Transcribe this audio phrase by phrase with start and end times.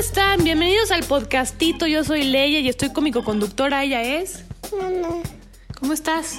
[0.00, 0.42] están?
[0.44, 1.86] Bienvenidos al podcastito.
[1.86, 3.84] Yo soy Leia y estoy con mi coconductora.
[3.84, 4.44] Ella es.
[4.72, 5.16] Mamá.
[5.78, 6.38] ¿Cómo estás?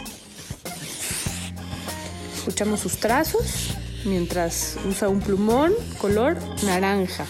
[2.35, 7.27] Escuchamos sus trazos mientras usa un plumón color naranja.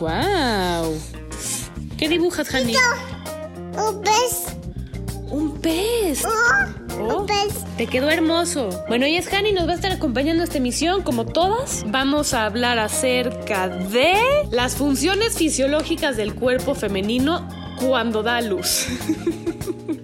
[0.00, 0.98] ¡Guau!
[1.96, 2.74] ¿Qué dibujas, Hani?
[3.76, 4.46] Un pez.
[5.30, 6.24] Un pez.
[6.24, 7.39] Oh, un pez.
[7.80, 8.68] Te quedó hermoso.
[8.88, 11.82] Bueno, ella es Hani, nos va a estar acompañando a esta emisión, como todas.
[11.86, 14.16] Vamos a hablar acerca de
[14.50, 17.48] las funciones fisiológicas del cuerpo femenino
[17.80, 18.86] cuando da luz.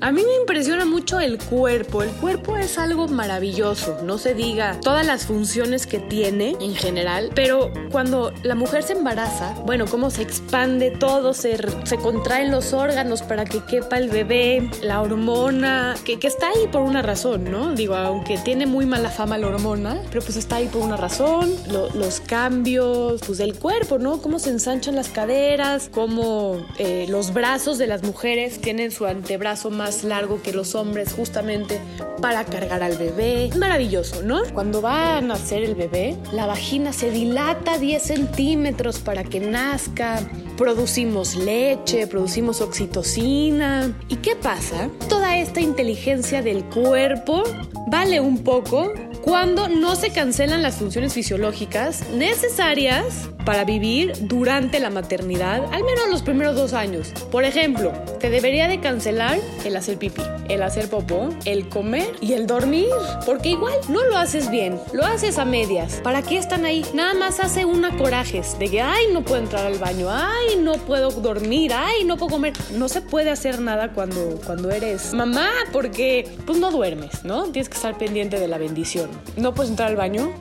[0.00, 2.02] A mí me impresiona mucho el cuerpo.
[2.02, 7.30] El cuerpo es algo maravilloso, no se diga todas las funciones que tiene en general,
[7.34, 12.72] pero cuando la mujer se embaraza, bueno, cómo se expande todo, se, se contraen los
[12.74, 17.50] órganos para que quepa el bebé, la hormona, que, que está ahí por una razón,
[17.50, 17.74] ¿no?
[17.74, 21.50] Digo, aunque tiene muy mala fama la hormona, pero pues está ahí por una razón,
[21.72, 24.20] lo- los cambios pues del cuerpo, ¿no?
[24.20, 29.70] Cómo se ensanchan las caderas, cómo eh, los brazos de las mujeres tienen su antebrazo
[29.70, 31.80] más largo que los hombres justamente
[32.22, 33.50] para cargar al bebé.
[33.58, 34.42] Maravilloso, ¿no?
[34.54, 40.20] Cuando va a nacer el bebé, la vagina se dilata 10 centímetros para que nazca.
[40.56, 43.94] Producimos leche, producimos oxitocina.
[44.08, 44.88] ¿Y qué pasa?
[45.08, 47.42] Toda esta inteligencia del cuerpo
[47.88, 48.92] vale un poco
[49.26, 56.08] cuando no se cancelan las funciones fisiológicas necesarias para vivir durante la maternidad, al menos
[56.10, 57.10] los primeros dos años.
[57.30, 62.32] Por ejemplo, te debería de cancelar el hacer pipí, el hacer popó, el comer y
[62.34, 62.88] el dormir,
[63.24, 66.00] porque igual no lo haces bien, lo haces a medias.
[66.02, 66.84] ¿Para qué están ahí?
[66.92, 70.74] Nada más hace una corajes de que, ay, no puedo entrar al baño, ay, no
[70.74, 72.52] puedo dormir, ay, no puedo comer.
[72.72, 77.44] No se puede hacer nada cuando, cuando eres mamá, porque pues no duermes, ¿no?
[77.44, 79.10] Tienes que estar pendiente de la bendición.
[79.36, 80.32] No puedes entrar al baño,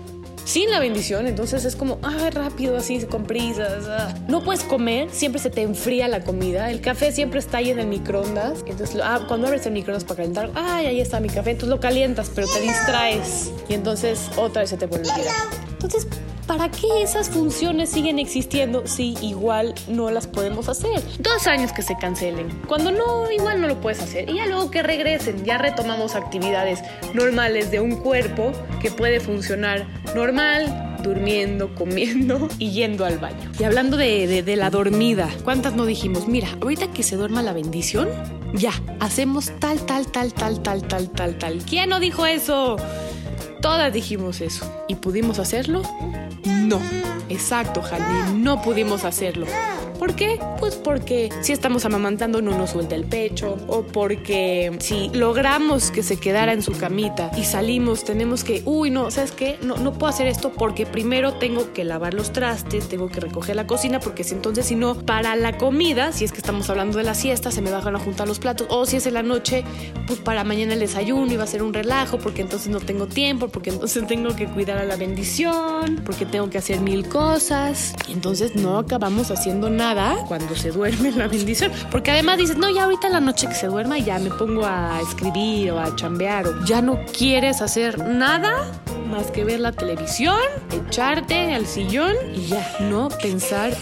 [0.45, 3.86] sin la bendición, entonces es como, ah, rápido, así, con prisas.
[3.88, 4.14] ah.
[4.28, 6.69] No puedes comer, siempre se te enfría la comida.
[6.69, 8.64] El café siempre está ahí en el microondas.
[8.67, 11.51] Entonces, ah, cuando abres el microondas para calentar, ay, ahí está mi café.
[11.51, 13.51] Entonces lo calientas, pero te distraes.
[13.68, 15.65] Y entonces otra vez se te vuelve a.
[15.85, 16.07] Entonces,
[16.47, 21.00] ¿para qué esas funciones siguen existiendo si igual no las podemos hacer?
[21.19, 22.50] Dos años que se cancelen.
[22.68, 24.28] Cuando no, igual no lo puedes hacer.
[24.29, 26.79] Y ya luego que regresen, ya retomamos actividades
[27.13, 28.51] normales de un cuerpo
[28.81, 29.85] que puede funcionar
[30.16, 33.51] normal, durmiendo, comiendo y yendo al baño.
[33.59, 36.28] Y hablando de, de- de la dormida, ¿cuántas no dijimos?
[36.28, 38.09] Mira, ahorita que se duerma la bendición,
[38.53, 41.57] ya, hacemos tal, tal, tal, tal, tal, tal, tal, tal.
[41.69, 42.78] ¿Quién no dijo eso?
[43.66, 44.72] Todas dijimos eso.
[44.88, 45.81] ¿Y pudimos hacerlo?
[46.46, 46.80] No.
[47.30, 49.48] Exacto, Jalín, no pudimos hacerlo.
[50.00, 50.39] ¿Por qué?
[50.59, 56.03] Pues porque si estamos amamantando no nos suelta el pecho o porque si logramos que
[56.03, 59.57] se quedara en su camita y salimos tenemos que, uy, no, ¿sabes qué?
[59.61, 63.56] No, no puedo hacer esto porque primero tengo que lavar los trastes, tengo que recoger
[63.56, 66.97] la cocina porque si entonces si no, para la comida, si es que estamos hablando
[66.97, 69.23] de la siesta, se me van a juntar los platos o si es en la
[69.23, 69.63] noche,
[70.07, 73.47] pues para mañana el desayuno iba a ser un relajo porque entonces no tengo tiempo,
[73.47, 78.13] porque entonces tengo que cuidar a la bendición, porque tengo que hacer mil cosas y
[78.13, 79.84] entonces no acabamos haciendo nada
[80.28, 83.53] cuando se duerme la bendición, porque además dices, no, ya ahorita en la noche que
[83.53, 88.00] se duerma ya me pongo a escribir o a chambear o ya no quieres hacer
[88.00, 88.72] nada
[89.07, 90.40] más que ver la televisión,
[90.72, 93.74] echarte al sillón y ya no pensar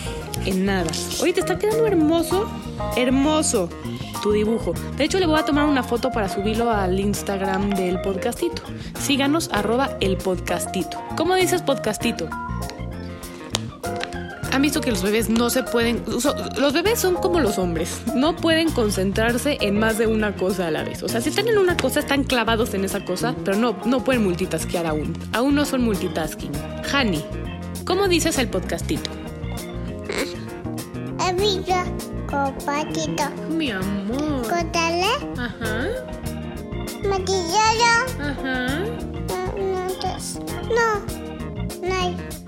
[0.46, 0.92] en nada.
[1.22, 2.50] Oye, te está quedando hermoso,
[2.98, 3.70] hermoso
[4.22, 4.74] tu dibujo.
[4.98, 8.62] De hecho, le voy a tomar una foto para subirlo al Instagram del podcastito.
[9.00, 11.02] Síganos, arroba el podcastito.
[11.16, 12.30] ¿Cómo dices podcastito?
[14.54, 16.04] Han visto que los bebés no se pueden...
[16.22, 18.02] so- los bebés son como los hombres.
[18.16, 21.02] No pueden concentrarse en más de una cosa a la vez.
[21.04, 24.04] O sea, si están en una cosa, están clavados en esa cosa, pero no, no
[24.04, 25.18] pueden multitaskear aún.
[25.34, 26.52] Aún no son multitasking.
[26.94, 27.24] Hani,
[27.86, 29.10] ¿cómo dices el podcastito?
[31.28, 31.86] Evita.
[32.30, 33.24] Copatito.
[33.50, 34.42] Mi amor.
[34.44, 35.14] Cotale.
[35.38, 35.88] Ajá,
[37.08, 37.94] Matillero.
[38.20, 38.80] ajá.
[39.30, 39.88] No, no.
[40.70, 41.14] No.
[41.82, 42.43] No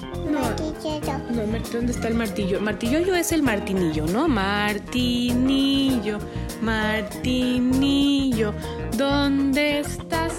[0.90, 1.00] hay.
[1.00, 1.44] No.
[1.72, 2.62] ¿dónde está el martillo?
[2.62, 4.27] Martillollo es el martinillo, ¿no?
[4.27, 6.19] Martinillo,
[6.62, 8.54] martinillo,
[8.98, 10.33] ¿dónde estás?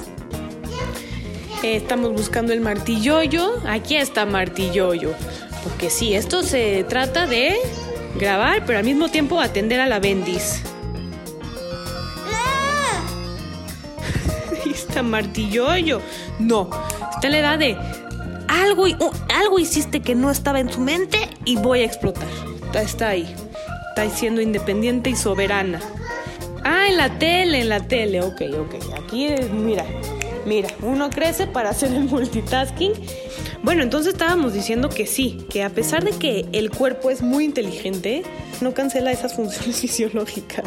[1.62, 3.54] Eh, estamos buscando el martillollo.
[3.66, 5.14] Aquí está martillollo.
[5.64, 7.56] Porque sí, esto se trata de
[8.18, 10.62] grabar, pero al mismo tiempo atender a la bendis.
[14.64, 16.00] Ahí está martillollo.
[16.38, 16.70] No,
[17.14, 17.76] está la edad de
[18.62, 18.86] algo,
[19.28, 22.28] algo hiciste que no estaba en su mente y voy a explotar.
[22.66, 23.34] Está, está ahí.
[23.88, 25.80] Está siendo independiente y soberana.
[26.64, 28.20] Ah, en la tele, en la tele.
[28.22, 28.74] Ok, ok.
[29.02, 29.84] Aquí, mira,
[30.44, 32.92] mira, uno crece para hacer el multitasking.
[33.62, 37.44] Bueno, entonces estábamos diciendo que sí, que a pesar de que el cuerpo es muy
[37.44, 38.22] inteligente,
[38.60, 40.64] no cancela esas funciones fisiológicas.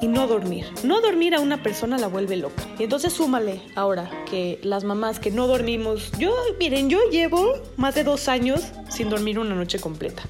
[0.00, 0.66] Y no dormir.
[0.84, 2.62] No dormir a una persona la vuelve loca.
[2.78, 6.12] Y entonces súmale ahora que las mamás que no dormimos.
[6.18, 8.60] Yo, miren, yo llevo más de dos años
[8.90, 10.22] sin dormir una noche completa.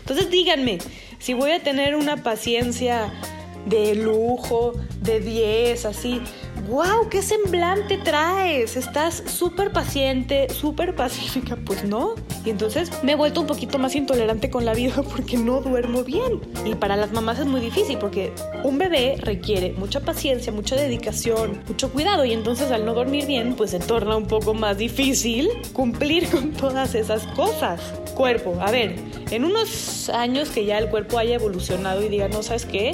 [0.00, 0.78] Entonces díganme,
[1.18, 3.12] si voy a tener una paciencia
[3.66, 4.72] de lujo,
[5.02, 6.20] de 10, así,
[6.68, 12.14] wow, qué semblante traes, estás súper paciente, súper pacífica, pues no.
[12.44, 16.04] Y entonces me he vuelto un poquito más intolerante con la vida porque no duermo
[16.04, 16.40] bien.
[16.66, 18.32] Y para las mamás es muy difícil porque
[18.64, 23.54] un bebé requiere mucha paciencia, mucha dedicación, mucho cuidado y entonces al no dormir bien
[23.54, 27.80] pues se torna un poco más difícil cumplir con todas esas cosas.
[28.14, 28.96] Cuerpo, a ver,
[29.30, 32.92] en unos años que ya el cuerpo haya evolucionado y diga, no sabes qué,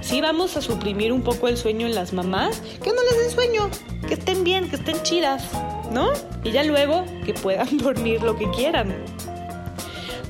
[0.00, 3.30] sí vamos a suprimir un poco el sueño en las mamás, que no les den
[3.30, 3.70] sueño,
[4.06, 5.42] que estén bien, que estén chidas,
[5.90, 6.10] ¿no?
[6.44, 8.94] Y ya luego que puedan dormir lo que quieran.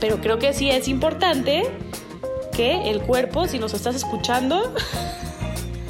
[0.00, 1.64] Pero creo que sí es importante
[2.52, 4.74] que el cuerpo, si nos estás escuchando,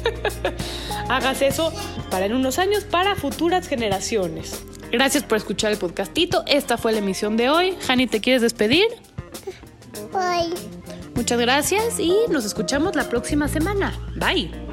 [1.09, 1.73] hagas eso
[2.09, 4.63] para en unos años, para futuras generaciones.
[4.91, 6.43] Gracias por escuchar el podcastito.
[6.47, 7.77] Esta fue la emisión de hoy.
[7.87, 8.87] Hani, ¿te quieres despedir?
[10.13, 10.53] Bye.
[11.15, 13.97] Muchas gracias y nos escuchamos la próxima semana.
[14.15, 14.66] Bye.